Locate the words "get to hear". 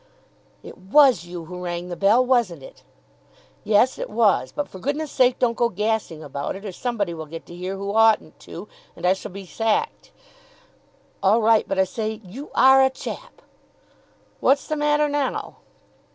7.27-7.75